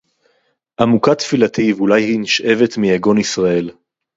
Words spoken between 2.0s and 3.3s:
הִיא נִשְׁאֶבֶת מִיגוֹן